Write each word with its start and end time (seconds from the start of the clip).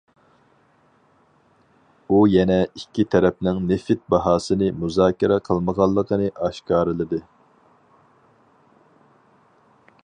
ئۇ 2.13 2.21
يەنە 2.35 2.57
ئىككى 2.79 3.05
تەرەپنىڭ 3.15 3.59
نېفىت 3.73 4.01
باھاسىنى 4.15 4.71
مۇزاكىرە 4.85 5.39
قىلمىغانلىقىنى 5.49 6.33
ئاشكارىلىدى. 6.47 7.23